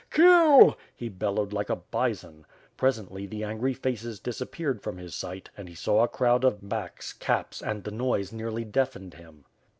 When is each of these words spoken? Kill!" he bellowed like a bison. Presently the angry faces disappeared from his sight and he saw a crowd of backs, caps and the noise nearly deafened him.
Kill!" 0.09 0.79
he 0.95 1.09
bellowed 1.09 1.53
like 1.53 1.69
a 1.69 1.75
bison. 1.75 2.43
Presently 2.75 3.27
the 3.27 3.43
angry 3.43 3.75
faces 3.75 4.19
disappeared 4.19 4.81
from 4.81 4.97
his 4.97 5.13
sight 5.13 5.51
and 5.55 5.69
he 5.69 5.75
saw 5.75 6.01
a 6.01 6.07
crowd 6.07 6.43
of 6.43 6.67
backs, 6.67 7.13
caps 7.13 7.61
and 7.61 7.83
the 7.83 7.91
noise 7.91 8.31
nearly 8.33 8.63
deafened 8.65 9.13
him. 9.13 9.45